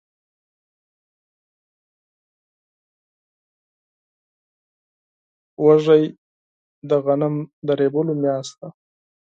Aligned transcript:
وږی 5.63 6.03
د 6.89 6.91
غنمو 7.05 7.49
د 7.65 7.69
رېبلو 7.79 8.13
میاشت 8.23 8.53
ده. 8.59 8.67